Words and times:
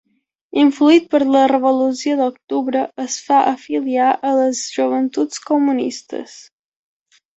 Influït 0.59 1.03
per 1.11 1.19
la 1.35 1.41
revolució 1.51 2.15
d'octubre 2.21 2.81
es 3.03 3.17
fa 3.27 3.41
afiliar 3.51 4.07
a 4.31 4.33
les 4.41 4.63
joventuts 4.79 5.45
comunistes. 5.53 6.39